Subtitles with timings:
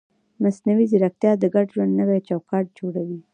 [0.43, 3.19] مصنوعي ځیرکتیا د ګډ ژوند نوی چوکاټ جوړوي.